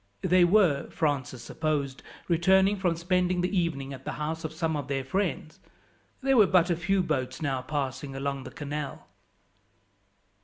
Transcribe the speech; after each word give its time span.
They 0.23 0.43
were, 0.43 0.89
Francis 0.89 1.43
supposed, 1.43 2.01
returning 2.27 2.75
from 2.75 2.95
spending 2.95 3.41
the 3.41 3.55
evening 3.55 3.93
at 3.93 4.03
the 4.03 4.13
house 4.13 4.43
of 4.43 4.51
some 4.51 4.75
of 4.75 4.87
their 4.87 5.03
friends. 5.03 5.59
There 6.23 6.37
were 6.37 6.47
but 6.47 6.75
few 6.79 7.03
boats 7.03 7.39
now 7.39 7.61
passing 7.61 8.15
along 8.15 8.43
the 8.45 8.49
canal. 8.49 9.05